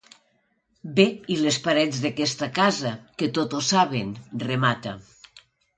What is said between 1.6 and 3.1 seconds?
parets d'aquesta casa,